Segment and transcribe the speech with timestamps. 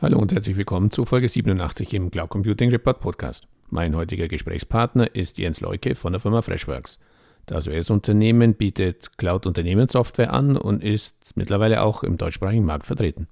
[0.00, 3.48] Hallo und herzlich willkommen zu Folge 87 im Cloud Computing Report Podcast.
[3.68, 7.00] Mein heutiger Gesprächspartner ist Jens Leuke von der Firma Freshworks.
[7.46, 13.26] Das US-Unternehmen bietet Cloud-Unternehmenssoftware an und ist mittlerweile auch im deutschsprachigen Markt vertreten.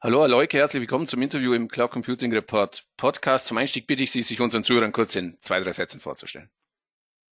[0.00, 3.48] Hallo, Herr Leuke, herzlich willkommen zum Interview im Cloud Computing Report Podcast.
[3.48, 6.48] Zum Einstieg bitte ich Sie, sich unseren Zuhörern kurz in zwei, drei Sätzen vorzustellen.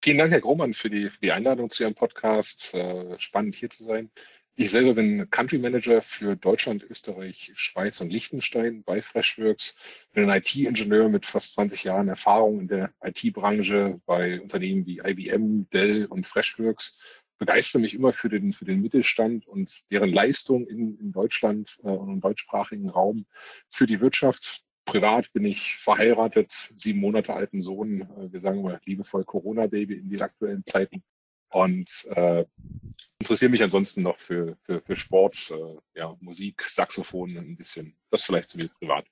[0.05, 2.75] Vielen Dank, Herr Grohmann, für die, für die Einladung zu Ihrem Podcast.
[2.75, 4.11] Äh, spannend hier zu sein.
[4.55, 10.07] Ich selber bin Country Manager für Deutschland, Österreich, Schweiz und Liechtenstein bei Freshworks.
[10.13, 15.71] Bin ein IT-Ingenieur mit fast 20 Jahren Erfahrung in der IT-Branche bei Unternehmen wie IBM,
[15.71, 16.99] Dell und Freshworks.
[17.39, 21.89] Begeistere mich immer für den, für den Mittelstand und deren Leistung in, in Deutschland äh,
[21.89, 23.25] und im deutschsprachigen Raum
[23.71, 28.03] für die Wirtschaft privat bin ich verheiratet, sieben Monate alten Sohn.
[28.03, 31.03] Äh, wir sagen mal liebevoll Corona-Baby in den aktuellen Zeiten.
[31.51, 32.45] Und äh,
[33.21, 37.97] interessiere mich ansonsten noch für, für, für Sport, äh, ja, Musik, Saxophon ein bisschen.
[38.11, 39.07] Das vielleicht zu mir privat.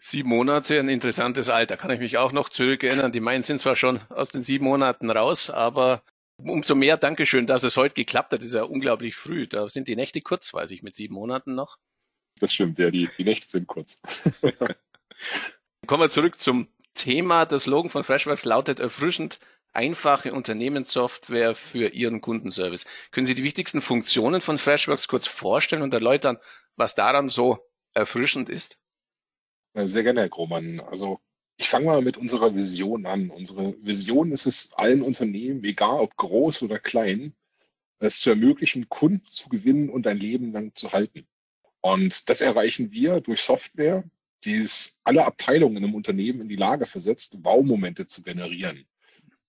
[0.00, 1.76] Sieben Monate, ein interessantes Alter.
[1.76, 3.12] Kann ich mich auch noch zurückerinnern.
[3.12, 6.02] Die meinen sind zwar schon aus den sieben Monaten raus, aber
[6.38, 8.40] umso mehr Dankeschön, dass es heute geklappt hat.
[8.40, 9.46] Das ist ja unglaublich früh.
[9.46, 11.78] Da sind die Nächte kurz, weiß ich, mit sieben Monaten noch.
[12.40, 14.00] Das stimmt, ja, die, die Nächte sind kurz.
[15.86, 17.46] Kommen wir zurück zum Thema.
[17.46, 19.38] Das Slogan von Freshworks lautet erfrischend
[19.72, 22.86] einfache Unternehmenssoftware für Ihren Kundenservice.
[23.10, 26.38] Können Sie die wichtigsten Funktionen von Freshworks kurz vorstellen und erläutern,
[26.76, 27.58] was daran so
[27.92, 28.80] erfrischend ist?
[29.74, 30.80] Sehr gerne, Herr Grohmann.
[30.80, 31.20] Also
[31.58, 33.30] ich fange mal mit unserer Vision an.
[33.30, 37.34] Unsere Vision ist es, allen Unternehmen, egal ob groß oder klein,
[37.98, 41.26] es zu ermöglichen, Kunden zu gewinnen und ein Leben lang zu halten.
[41.80, 44.04] Und das erreichen wir durch Software,
[44.44, 44.66] die
[45.04, 48.86] alle Abteilungen im Unternehmen in die Lage versetzt, Wow-Momente zu generieren.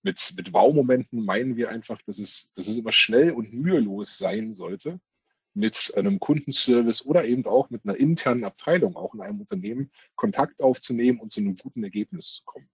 [0.02, 4.54] Mit, mit Wow-Momenten meinen wir einfach, dass es, dass es immer schnell und mühelos sein
[4.54, 5.00] sollte,
[5.54, 10.62] mit einem Kundenservice oder eben auch mit einer internen Abteilung, auch in einem Unternehmen, Kontakt
[10.62, 12.68] aufzunehmen und zu einem guten Ergebnis zu kommen.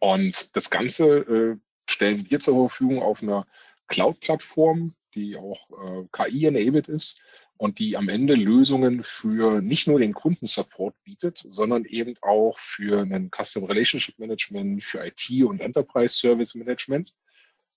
[0.00, 1.56] Und das Ganze äh,
[1.88, 3.46] stellen wir zur Verfügung auf einer
[3.86, 7.22] Cloud-Plattform, die auch äh, KI-enabled ist
[7.56, 13.02] und die am Ende Lösungen für nicht nur den Kundensupport bietet, sondern eben auch für
[13.02, 17.14] einen Custom Relationship Management, für IT und Enterprise Service Management,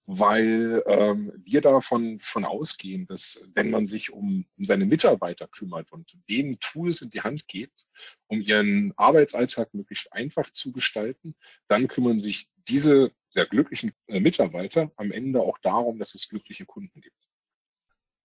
[0.08, 5.92] weil ähm, wir davon von ausgehen, dass wenn man sich um, um seine Mitarbeiter kümmert
[5.92, 7.86] und denen Tools in die Hand gibt,
[8.28, 11.36] um ihren Arbeitsalltag möglichst einfach zu gestalten,
[11.68, 16.66] dann kümmern sich diese sehr glücklichen äh, Mitarbeiter am Ende auch darum, dass es glückliche
[16.66, 17.28] Kunden gibt.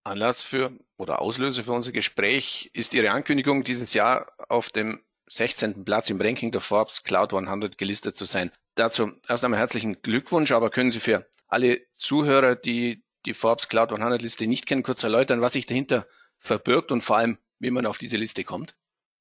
[0.05, 5.85] Anlass für oder Auslöser für unser Gespräch ist Ihre Ankündigung, dieses Jahr auf dem 16.
[5.85, 8.51] Platz im Ranking der Forbes Cloud 100 gelistet zu sein.
[8.75, 13.93] Dazu erst einmal herzlichen Glückwunsch, aber können Sie für alle Zuhörer, die die Forbes Cloud
[13.93, 16.07] 100 Liste nicht kennen, kurz erläutern, was sich dahinter
[16.39, 18.75] verbirgt und vor allem, wie man auf diese Liste kommt?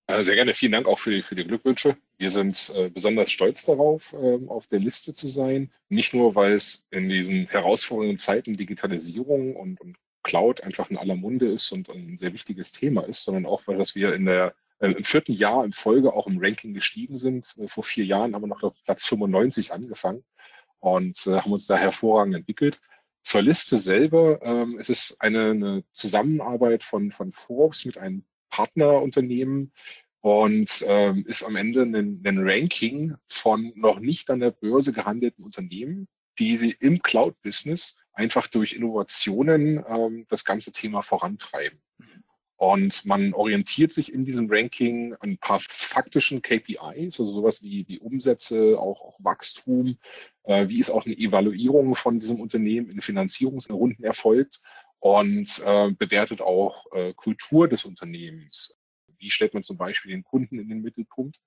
[0.09, 0.53] Sehr gerne.
[0.53, 1.95] Vielen Dank auch für die, für die Glückwünsche.
[2.17, 5.71] Wir sind äh, besonders stolz darauf, äh, auf der Liste zu sein.
[5.87, 11.15] Nicht nur, weil es in diesen herausfordernden Zeiten Digitalisierung und, und Cloud einfach in aller
[11.15, 14.53] Munde ist und ein sehr wichtiges Thema ist, sondern auch, weil dass wir in der
[14.79, 17.55] äh, im vierten Jahr in Folge auch im Ranking gestiegen sind.
[17.57, 20.23] Äh, vor vier Jahren haben wir noch auf Platz 95 angefangen
[20.79, 22.81] und äh, haben uns da hervorragend entwickelt.
[23.23, 29.71] Zur Liste selber ähm, es ist eine, eine Zusammenarbeit von, von Forbes mit einem Partnerunternehmen
[30.21, 35.45] und ähm, ist am Ende ein, ein Ranking von noch nicht an der Börse gehandelten
[35.45, 36.07] Unternehmen,
[36.41, 41.79] die sie im Cloud-Business einfach durch Innovationen ähm, das ganze Thema vorantreiben.
[42.55, 47.83] Und man orientiert sich in diesem Ranking an ein paar faktischen KPIs, also sowas wie
[47.83, 49.97] die Umsätze, auch, auch Wachstum,
[50.43, 54.61] äh, wie ist auch eine Evaluierung von diesem Unternehmen in Finanzierungsrunden erfolgt
[54.99, 58.79] und äh, bewertet auch äh, Kultur des Unternehmens.
[59.19, 61.39] Wie stellt man zum Beispiel den Kunden in den Mittelpunkt?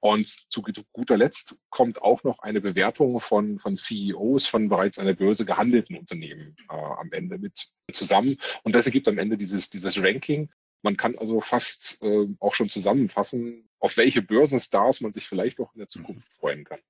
[0.00, 0.62] Und zu
[0.92, 5.44] guter Letzt kommt auch noch eine Bewertung von, von CEOs von bereits an der Börse
[5.44, 8.38] gehandelten Unternehmen äh, am Ende mit zusammen.
[8.62, 10.50] Und das ergibt am Ende dieses, dieses Ranking.
[10.82, 15.74] Man kann also fast äh, auch schon zusammenfassen, auf welche Börsenstars man sich vielleicht auch
[15.74, 16.80] in der Zukunft freuen kann.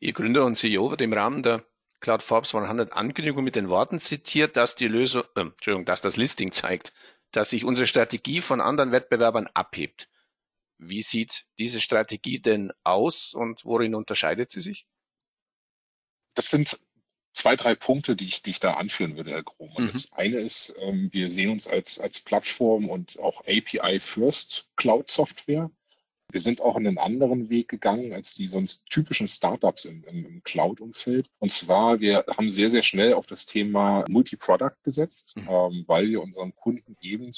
[0.00, 1.64] Ihr Gründer und CEO wird im Rahmen der
[2.00, 6.16] Cloud Forbes 100 Ankündigung mit den Worten zitiert, dass die Lösung, äh, Entschuldigung, dass das
[6.16, 6.92] Listing zeigt,
[7.30, 10.08] dass sich unsere Strategie von anderen Wettbewerbern abhebt.
[10.82, 14.86] Wie sieht diese Strategie denn aus und worin unterscheidet sie sich?
[16.34, 16.80] Das sind
[17.34, 19.72] zwei, drei Punkte, die ich, die ich da anführen würde, Herr Grom.
[19.76, 19.90] Mhm.
[19.92, 25.70] Das eine ist, ähm, wir sehen uns als, als Plattform und auch API-First Cloud-Software.
[26.32, 31.28] Wir sind auch einen anderen Weg gegangen als die sonst typischen Startups im, im, Cloud-Umfeld.
[31.38, 35.48] Und zwar, wir haben sehr, sehr schnell auf das Thema Multi-Product gesetzt, mhm.
[35.48, 37.30] ähm, weil wir unseren Kunden eben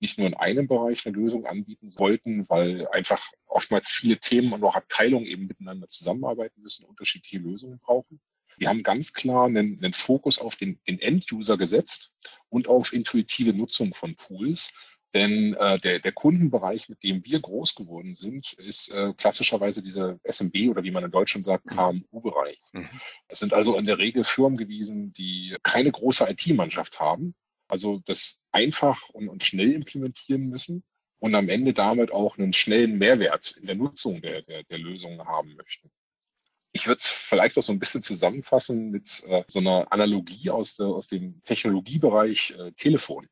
[0.00, 4.62] nicht nur in einem Bereich eine Lösung anbieten wollten, weil einfach oftmals viele Themen und
[4.64, 8.20] auch Abteilungen eben miteinander zusammenarbeiten müssen, unterschiedliche Lösungen brauchen.
[8.56, 12.14] Wir haben ganz klar einen, einen Fokus auf den, den End-User gesetzt
[12.48, 14.72] und auf intuitive Nutzung von Tools
[15.14, 20.18] denn äh, der, der Kundenbereich, mit dem wir groß geworden sind, ist äh, klassischerweise dieser
[20.22, 21.70] SMB oder wie man in Deutschland sagt, mhm.
[22.10, 22.60] KMU-Bereich.
[22.72, 22.88] Mhm.
[23.28, 27.34] Das sind also in der Regel Firmen gewesen, die keine große IT-Mannschaft haben,
[27.66, 30.84] also das einfach und, und schnell implementieren müssen
[31.18, 35.26] und am Ende damit auch einen schnellen Mehrwert in der Nutzung der, der, der Lösungen
[35.26, 35.90] haben möchten.
[36.72, 40.76] Ich würde es vielleicht auch so ein bisschen zusammenfassen mit äh, so einer Analogie aus,
[40.76, 43.26] der, aus dem Technologiebereich äh, Telefon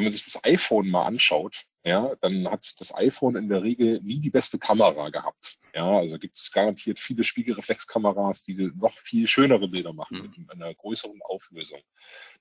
[0.00, 4.00] wenn man sich das iPhone mal anschaut, ja, dann hat das iPhone in der Regel
[4.02, 5.58] nie die beste Kamera gehabt.
[5.74, 10.34] Ja, also gibt es garantiert viele Spiegelreflexkameras, die noch viel schönere Bilder machen mhm.
[10.36, 11.80] mit einer größeren Auflösung.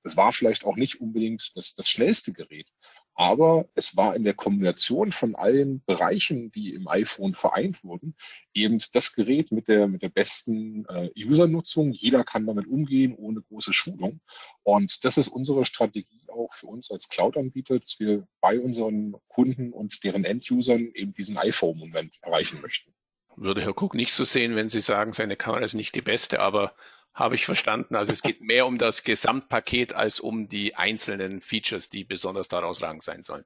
[0.04, 2.70] Das war vielleicht auch nicht unbedingt das, das schnellste Gerät,
[3.20, 8.16] aber es war in der Kombination von allen Bereichen, die im iPhone vereint wurden,
[8.54, 11.92] eben das Gerät mit der, mit der besten äh, Usernutzung.
[11.92, 14.22] Jeder kann damit umgehen, ohne große Schulung.
[14.64, 19.74] Und das ist unsere Strategie auch für uns als Cloud-Anbieter, dass wir bei unseren Kunden
[19.74, 22.94] und deren End-Usern eben diesen iPhone-Moment erreichen möchten.
[23.36, 26.40] Würde Herr Cook nicht so sehen, wenn Sie sagen, seine Kamera ist nicht die beste,
[26.40, 26.74] aber
[27.14, 27.96] habe ich verstanden.
[27.96, 32.82] Also es geht mehr um das Gesamtpaket als um die einzelnen Features, die besonders daraus
[32.82, 33.46] ragend sein sollen.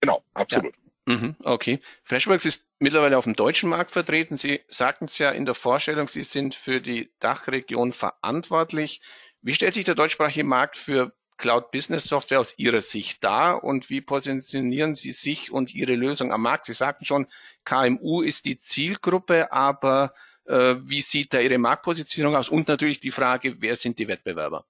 [0.00, 0.74] Genau, absolut.
[0.74, 1.14] Ja.
[1.14, 1.80] Mhm, okay.
[2.04, 4.36] Freshworks ist mittlerweile auf dem deutschen Markt vertreten.
[4.36, 9.00] Sie sagten es ja in der Vorstellung, Sie sind für die Dachregion verantwortlich.
[9.42, 13.88] Wie stellt sich der deutschsprachige Markt für Cloud Business Software aus Ihrer Sicht dar und
[13.88, 16.66] wie positionieren Sie sich und Ihre Lösung am Markt?
[16.66, 17.26] Sie sagten schon,
[17.64, 20.12] KMU ist die Zielgruppe, aber
[20.50, 22.48] wie sieht da Ihre Marktpositionierung aus?
[22.48, 24.64] Und natürlich die Frage, wer sind die Wettbewerber?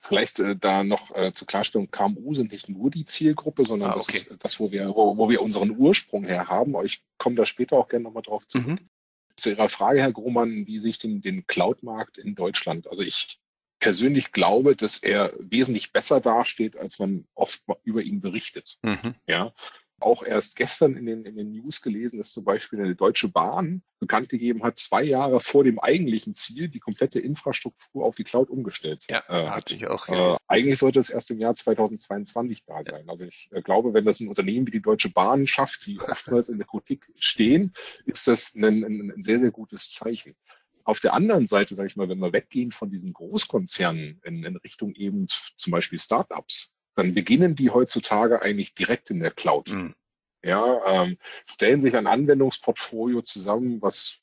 [0.00, 3.96] Vielleicht äh, da noch äh, zur Klarstellung, KMU sind nicht nur die Zielgruppe, sondern ah,
[3.96, 4.04] okay.
[4.06, 6.74] das ist das, wo wir, wo, wo, wir unseren Ursprung her haben.
[6.84, 8.66] Ich komme da später auch gerne nochmal drauf zurück.
[8.66, 8.88] Mhm.
[9.36, 13.40] Zu Ihrer Frage, Herr Grohmann, wie sich den, den Cloud-Markt in Deutschland, also ich
[13.80, 18.78] persönlich glaube, dass er wesentlich besser dasteht, als man oft über ihn berichtet.
[18.82, 19.14] Mhm.
[19.26, 19.52] Ja,
[20.00, 23.82] auch erst gestern in den, in den News gelesen, dass zum Beispiel eine Deutsche Bahn
[23.98, 28.48] bekannt gegeben hat, zwei Jahre vor dem eigentlichen Ziel die komplette Infrastruktur auf die Cloud
[28.48, 29.72] umgestellt ja, äh, hat.
[29.72, 33.08] Ich auch äh, eigentlich sollte es erst im Jahr 2022 da sein.
[33.08, 36.48] Also ich äh, glaube, wenn das ein Unternehmen wie die Deutsche Bahn schafft, die oftmals
[36.48, 37.72] in der Kritik stehen,
[38.04, 40.36] ist das ein, ein, ein sehr, sehr gutes Zeichen.
[40.84, 44.56] Auf der anderen Seite, sage ich mal, wenn wir weggehen von diesen Großkonzernen in, in
[44.56, 49.70] Richtung eben zum Beispiel Startups, dann beginnen die heutzutage eigentlich direkt in der Cloud.
[49.70, 49.94] Mhm.
[50.42, 51.16] Ja, ähm,
[51.46, 54.20] stellen sich ein Anwendungsportfolio zusammen, was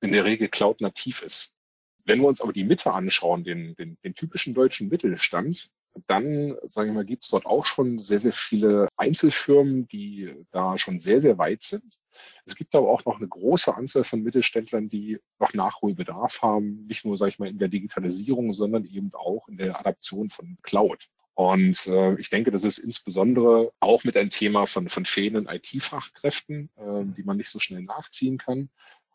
[0.00, 1.54] in der Regel Cloud-nativ ist.
[2.04, 5.68] Wenn wir uns aber die Mitte anschauen, den, den, den typischen deutschen Mittelstand,
[6.06, 10.76] dann, sage ich mal, gibt es dort auch schon sehr, sehr viele Einzelfirmen, die da
[10.76, 11.98] schon sehr, sehr weit sind.
[12.44, 17.04] Es gibt aber auch noch eine große Anzahl von Mittelständlern, die noch Nachholbedarf haben, nicht
[17.04, 21.08] nur, sage ich mal, in der Digitalisierung, sondern eben auch in der Adaption von Cloud.
[21.38, 26.68] Und äh, ich denke, das ist insbesondere auch mit ein Thema von, von fehlenden IT-Fachkräften,
[26.76, 28.70] äh, die man nicht so schnell nachziehen kann.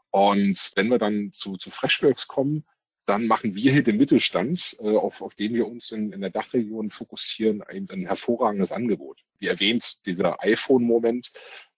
[0.09, 2.63] Und wenn wir dann zu, zu Freshworks kommen,
[3.03, 6.29] dann machen wir hier den Mittelstand, äh, auf, auf den wir uns in, in der
[6.29, 9.25] Dachregion fokussieren, ein, ein hervorragendes Angebot.
[9.39, 11.29] Wie erwähnt, dieser iPhone-Moment,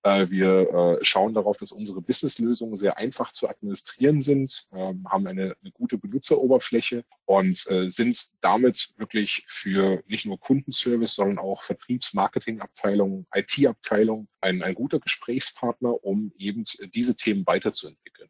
[0.06, 5.56] wir äh, schauen darauf, dass unsere Businesslösungen sehr einfach zu administrieren sind, ähm, haben eine,
[5.62, 13.26] eine gute Benutzeroberfläche und äh, sind damit wirklich für nicht nur Kundenservice, sondern auch Vertriebs-Marketing-Abteilung,
[13.34, 18.30] IT-Abteilung ein, ein guter Gesprächspartner, um eben diese Themen weiterzuentwickeln.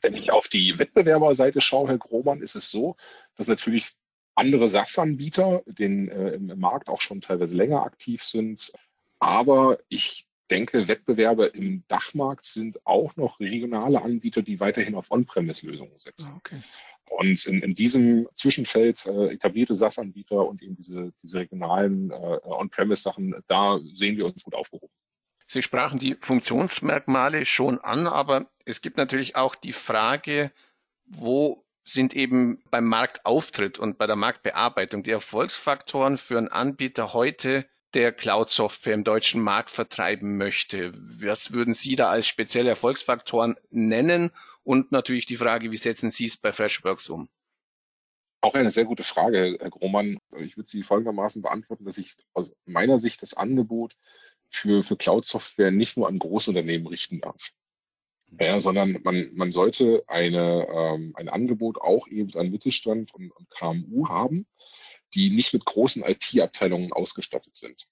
[0.00, 2.96] Wenn ich auf die Wettbewerberseite schaue, Herr Grohmann, ist es so,
[3.36, 3.90] dass natürlich
[4.34, 8.72] andere SaaS-Anbieter den äh, im Markt auch schon teilweise länger aktiv sind.
[9.18, 15.98] Aber ich denke, Wettbewerber im Dachmarkt sind auch noch regionale Anbieter, die weiterhin auf On-Premise-Lösungen
[15.98, 16.32] setzen.
[16.32, 16.60] Ah, okay.
[17.04, 23.34] Und in, in diesem Zwischenfeld äh, etablierte SaaS-Anbieter und eben diese, diese regionalen äh, On-Premise-Sachen,
[23.48, 24.92] da sehen wir uns gut aufgehoben.
[25.46, 30.50] Sie sprachen die Funktionsmerkmale schon an, aber es gibt natürlich auch die Frage,
[31.04, 37.66] wo sind eben beim Marktauftritt und bei der Marktbearbeitung die Erfolgsfaktoren für einen Anbieter heute
[37.94, 40.92] der Cloud-Software im deutschen Markt vertreiben möchte.
[40.94, 44.30] Was würden Sie da als spezielle Erfolgsfaktoren nennen?
[44.64, 47.28] Und natürlich die Frage, wie setzen Sie es bei Freshworks um?
[48.40, 50.18] Auch eine sehr gute Frage, Herr Grohmann.
[50.38, 53.96] Ich würde sie folgendermaßen beantworten, dass ich aus meiner Sicht das Angebot
[54.48, 57.52] für, für Cloud-Software nicht nur an Großunternehmen richten darf.
[58.40, 63.50] Ja, sondern man, man sollte eine, ähm, ein Angebot auch eben an Mittelstand und, und
[63.50, 64.46] KMU haben,
[65.14, 67.86] die nicht mit großen IT-Abteilungen ausgestattet sind.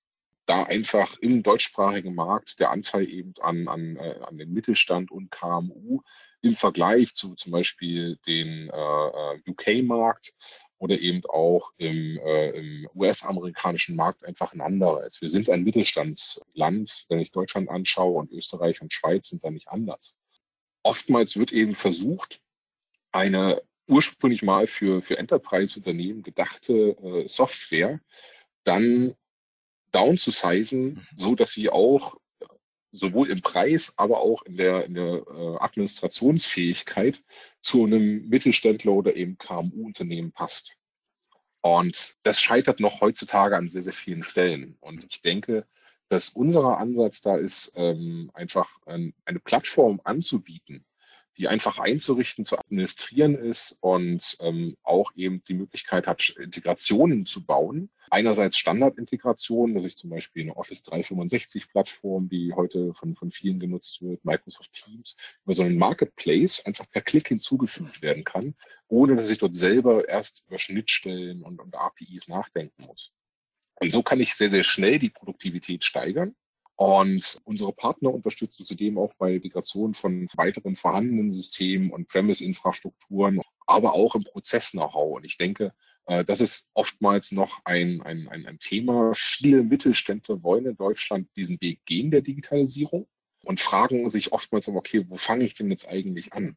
[0.46, 5.30] Da einfach im deutschsprachigen Markt der Anteil eben an, an, äh, an den Mittelstand und
[5.30, 6.00] KMU
[6.42, 10.32] im Vergleich zu zum Beispiel den äh, äh UK-Markt
[10.80, 15.20] oder eben auch im, äh, im US-amerikanischen Markt einfach ein anderer ist.
[15.20, 19.68] Wir sind ein Mittelstandsland, wenn ich Deutschland anschaue und Österreich und Schweiz sind da nicht
[19.68, 20.18] anders.
[20.82, 22.40] Oftmals wird eben versucht,
[23.12, 28.00] eine ursprünglich mal für, für Enterprise-Unternehmen gedachte äh, Software
[28.64, 29.14] dann
[29.92, 31.06] down zu sizen, mhm.
[31.16, 32.16] so dass sie auch
[32.92, 37.23] sowohl im Preis, aber auch in der, in der äh, Administrationsfähigkeit
[37.61, 40.76] zu einem Mittelständler oder eben KMU-Unternehmen passt.
[41.62, 44.76] Und das scheitert noch heutzutage an sehr, sehr vielen Stellen.
[44.80, 45.66] Und ich denke,
[46.09, 50.85] dass unser Ansatz da ist, ähm, einfach ein, eine Plattform anzubieten,
[51.37, 57.44] die einfach einzurichten, zu administrieren ist und ähm, auch eben die Möglichkeit hat, Integrationen zu
[57.44, 57.90] bauen.
[58.10, 63.60] Einerseits Standardintegrationen, dass ich zum Beispiel eine Office 365 Plattform, die heute von, von vielen
[63.60, 68.54] genutzt wird, Microsoft Teams, über so einen Marketplace einfach per Klick hinzugefügt werden kann,
[68.88, 73.12] ohne dass ich dort selber erst über Schnittstellen und, und APIs nachdenken muss.
[73.76, 76.34] Und so kann ich sehr, sehr schnell die Produktivität steigern
[76.80, 83.92] und unsere Partner unterstützen zudem auch bei Integration von weiteren vorhandenen Systemen und Premise-Infrastrukturen, aber
[83.92, 85.16] auch im Prozess-Know-how.
[85.16, 85.75] Und ich denke,
[86.06, 89.12] äh, das ist oftmals noch ein, ein, ein, ein Thema.
[89.14, 93.06] Viele Mittelständler wollen in Deutschland diesen Weg gehen der Digitalisierung
[93.44, 96.56] und fragen sich oftmals, okay, wo fange ich denn jetzt eigentlich an?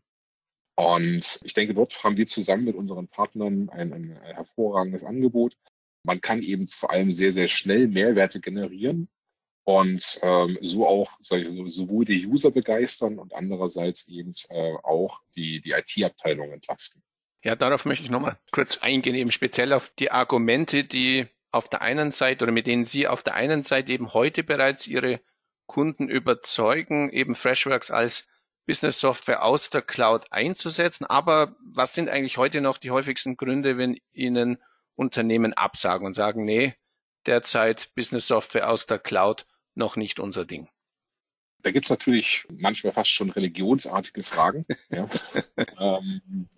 [0.77, 5.57] Und ich denke, dort haben wir zusammen mit unseren Partnern ein, ein hervorragendes Angebot.
[6.05, 9.09] Man kann eben vor allem sehr, sehr schnell Mehrwerte generieren
[9.65, 15.61] und ähm, so auch ich, sowohl die User begeistern und andererseits eben äh, auch die,
[15.61, 17.01] die IT-Abteilung entlasten.
[17.43, 21.81] Ja, darauf möchte ich nochmal kurz eingehen, eben speziell auf die Argumente, die auf der
[21.81, 25.21] einen Seite oder mit denen Sie auf der einen Seite eben heute bereits Ihre
[25.65, 28.29] Kunden überzeugen, eben Freshworks als
[28.65, 31.05] Business Software aus der Cloud einzusetzen.
[31.05, 34.57] Aber was sind eigentlich heute noch die häufigsten Gründe, wenn Ihnen
[34.95, 36.75] Unternehmen absagen und sagen, nee,
[37.25, 40.67] derzeit Business Software aus der Cloud noch nicht unser Ding.
[41.61, 44.65] Da gibt es natürlich manchmal fast schon religionsartige Fragen.
[44.89, 45.09] ja.
[45.79, 46.49] ähm,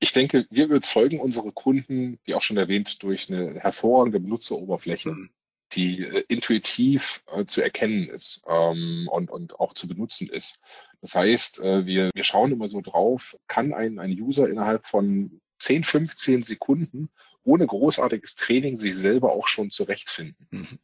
[0.00, 5.30] ich denke, wir überzeugen unsere Kunden, wie auch schon erwähnt, durch eine hervorragende Benutzeroberfläche, mhm.
[5.72, 10.58] die äh, intuitiv äh, zu erkennen ist ähm, und, und auch zu benutzen ist.
[11.02, 15.40] Das heißt, äh, wir, wir schauen immer so drauf, kann ein, ein User innerhalb von
[15.58, 17.10] 10, 15 Sekunden
[17.44, 20.46] ohne großartiges Training sich selber auch schon zurechtfinden.
[20.50, 20.78] Mhm.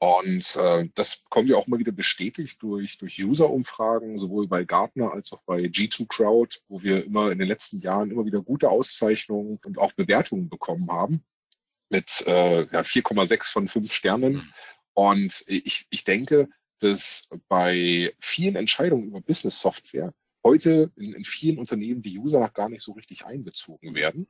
[0.00, 5.12] Und äh, das kommt ja auch immer wieder bestätigt durch, durch User-Umfragen, sowohl bei Gartner
[5.12, 8.70] als auch bei G2 Crowd, wo wir immer in den letzten Jahren immer wieder gute
[8.70, 11.24] Auszeichnungen und auch Bewertungen bekommen haben
[11.90, 14.34] mit äh, ja, 4,6 von 5 Sternen.
[14.34, 14.50] Mhm.
[14.94, 16.48] Und ich, ich denke,
[16.80, 20.14] dass bei vielen Entscheidungen über Business-Software
[20.44, 24.28] heute in, in vielen Unternehmen die User noch gar nicht so richtig einbezogen werden.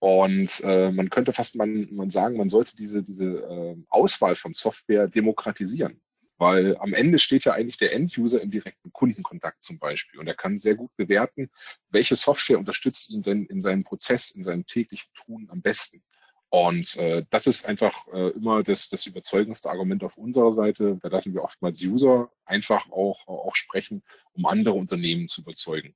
[0.00, 4.54] Und äh, man könnte fast man, man sagen, man sollte diese, diese äh, Auswahl von
[4.54, 6.00] Software demokratisieren.
[6.38, 10.18] Weil am Ende steht ja eigentlich der End-User im direkten Kundenkontakt zum Beispiel.
[10.18, 11.50] Und er kann sehr gut bewerten,
[11.90, 16.02] welche Software unterstützt ihn denn in seinem Prozess, in seinem täglichen Tun am besten.
[16.48, 20.98] Und äh, das ist einfach äh, immer das, das überzeugendste Argument auf unserer Seite.
[21.02, 24.02] Da lassen wir oftmals User einfach auch, auch sprechen,
[24.32, 25.94] um andere Unternehmen zu überzeugen.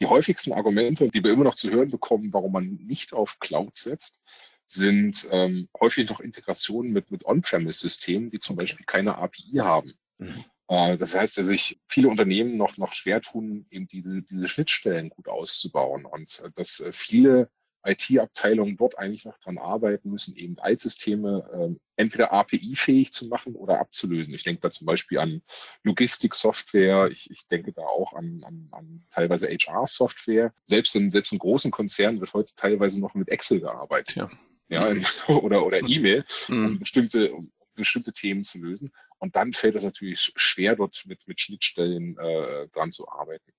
[0.00, 3.76] Die häufigsten Argumente, die wir immer noch zu hören bekommen, warum man nicht auf Cloud
[3.76, 4.22] setzt,
[4.66, 9.94] sind ähm, häufig noch Integrationen mit, mit On-Premise-Systemen, die zum Beispiel keine API haben.
[10.18, 10.44] Mhm.
[10.68, 15.10] Äh, das heißt, dass sich viele Unternehmen noch, noch schwer tun, eben diese, diese Schnittstellen
[15.10, 17.50] gut auszubauen und äh, dass äh, viele
[17.84, 23.80] IT-Abteilungen dort eigentlich noch dran arbeiten müssen, eben Altsysteme äh, entweder API-fähig zu machen oder
[23.80, 24.34] abzulösen.
[24.34, 25.42] Ich denke da zum Beispiel an
[25.82, 30.52] Logistik-Software, ich, ich denke da auch an, an, an teilweise HR-Software.
[30.64, 34.16] Selbst in, selbst in großen Konzernen wird heute teilweise noch mit Excel gearbeitet.
[34.16, 34.30] Ja.
[34.68, 36.66] Ja, in, oder, oder E-Mail, mhm.
[36.66, 38.90] um bestimmte, um bestimmte Themen zu lösen.
[39.18, 43.52] Und dann fällt es natürlich schwer, dort mit, mit Schnittstellen äh, dran zu arbeiten.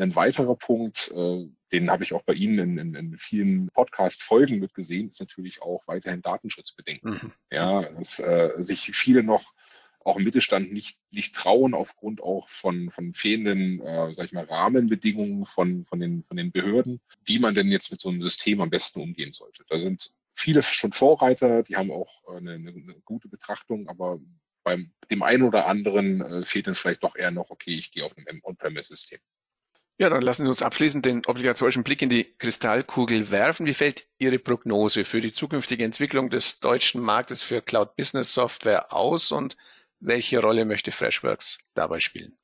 [0.00, 4.58] Ein weiterer Punkt, äh, den habe ich auch bei Ihnen in, in, in vielen Podcast-Folgen
[4.58, 7.10] mitgesehen, ist natürlich auch weiterhin Datenschutzbedenken.
[7.10, 7.32] Mhm.
[7.50, 9.52] Ja, dass äh, sich viele noch
[10.02, 14.44] auch im Mittelstand nicht, nicht trauen aufgrund auch von, von fehlenden, äh, sag ich mal,
[14.44, 18.62] Rahmenbedingungen von, von, den, von den Behörden, wie man denn jetzt mit so einem System
[18.62, 19.64] am besten umgehen sollte.
[19.68, 24.18] Da sind viele schon Vorreiter, die haben auch äh, eine, eine gute Betrachtung, aber
[24.62, 28.04] beim dem einen oder anderen äh, fehlt dann vielleicht doch eher noch, okay, ich gehe
[28.04, 29.18] auf ein On-Premise-System.
[30.00, 33.66] Ja, dann lassen Sie uns abschließend den obligatorischen Blick in die Kristallkugel werfen.
[33.66, 38.94] Wie fällt Ihre Prognose für die zukünftige Entwicklung des deutschen Marktes für Cloud Business Software
[38.94, 39.58] aus und
[39.98, 42.38] welche Rolle möchte Freshworks dabei spielen?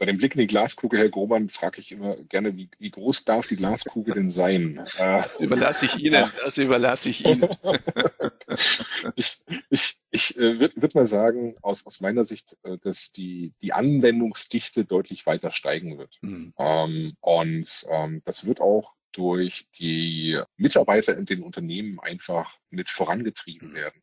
[0.00, 3.24] Bei dem Blick in die Glaskugel, Herr Grohmann, frage ich immer gerne, wie, wie groß
[3.24, 4.84] darf die Glaskugel denn sein?
[4.98, 6.28] Das überlasse ich Ihnen.
[6.42, 7.48] Das überlasse ich Ihnen.
[9.14, 9.38] ich
[9.70, 13.72] ich, ich äh, würde würd mal sagen, aus, aus meiner Sicht, äh, dass die, die
[13.72, 16.18] Anwendungsdichte deutlich weiter steigen wird.
[16.22, 16.52] Mhm.
[16.58, 23.70] Ähm, und ähm, das wird auch durch die Mitarbeiter in den Unternehmen einfach mit vorangetrieben
[23.70, 23.74] mhm.
[23.74, 24.02] werden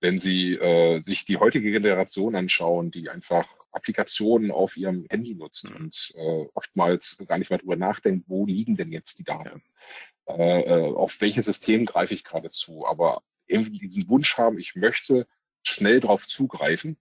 [0.00, 5.70] wenn Sie äh, sich die heutige Generation anschauen, die einfach Applikationen auf ihrem Handy nutzt
[5.70, 5.76] mhm.
[5.76, 9.62] und äh, oftmals gar nicht mal drüber nachdenkt, wo liegen denn jetzt die Daten?
[10.28, 10.36] Ja.
[10.36, 12.86] Äh, äh, auf welches System greife ich gerade zu?
[12.86, 15.26] Aber irgendwie diesen Wunsch haben, ich möchte
[15.68, 16.96] schnell darauf zugreifen,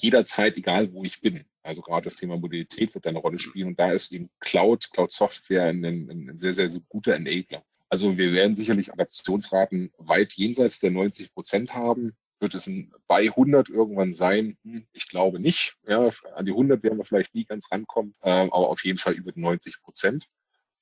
[0.00, 1.44] jederzeit, egal wo ich bin.
[1.62, 5.12] Also gerade das Thema Mobilität wird eine Rolle spielen und da ist eben Cloud, Cloud
[5.12, 7.64] Software ein, ein sehr, sehr, guter Enabler.
[7.88, 12.16] Also wir werden sicherlich Adaptionsraten weit jenseits der 90 Prozent haben.
[12.40, 12.68] Wird es
[13.06, 14.56] bei 100 irgendwann sein?
[14.64, 15.76] Hm, ich glaube nicht.
[15.86, 19.12] Ja, an die 100 werden wir vielleicht nie ganz rankommen, ähm, aber auf jeden Fall
[19.12, 20.26] über 90 Prozent.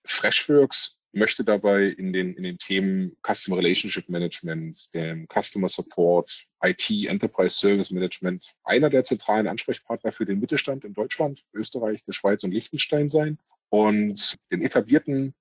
[0.05, 6.91] Freshworks möchte dabei in den, in den Themen Customer Relationship Management, dem Customer Support, IT,
[6.91, 12.45] Enterprise Service Management einer der zentralen Ansprechpartner für den Mittelstand in Deutschland, Österreich, der Schweiz
[12.45, 13.39] und Liechtenstein sein
[13.71, 15.35] und den etablierten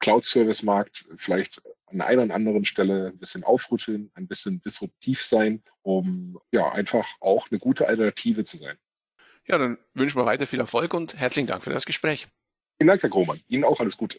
[0.00, 6.38] Cloud-Service-Markt vielleicht an einer oder anderen Stelle ein bisschen aufrütteln, ein bisschen disruptiv sein, um
[6.50, 8.76] ja einfach auch eine gute Alternative zu sein.
[9.46, 12.28] Ja, dann wünschen wir weiter viel Erfolg und herzlichen Dank für das Gespräch.
[12.78, 13.40] Vielen Dank, Herr Grohmann.
[13.48, 14.18] Ihnen auch alles Gute.